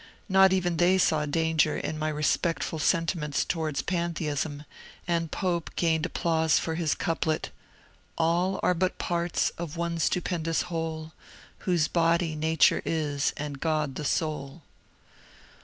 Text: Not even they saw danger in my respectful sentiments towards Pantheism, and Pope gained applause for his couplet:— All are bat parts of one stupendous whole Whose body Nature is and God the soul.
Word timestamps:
Not 0.27 0.51
even 0.51 0.77
they 0.77 0.97
saw 0.97 1.27
danger 1.27 1.77
in 1.77 1.99
my 1.99 2.09
respectful 2.09 2.79
sentiments 2.79 3.45
towards 3.45 3.83
Pantheism, 3.83 4.65
and 5.07 5.29
Pope 5.31 5.69
gained 5.75 6.07
applause 6.07 6.57
for 6.57 6.73
his 6.73 6.95
couplet:— 6.95 7.51
All 8.17 8.59
are 8.63 8.73
bat 8.73 8.97
parts 8.97 9.51
of 9.59 9.77
one 9.77 9.99
stupendous 9.99 10.63
whole 10.63 11.13
Whose 11.69 11.87
body 11.87 12.35
Nature 12.35 12.81
is 12.83 13.31
and 13.37 13.59
God 13.59 13.93
the 13.93 14.03
soul. 14.03 14.63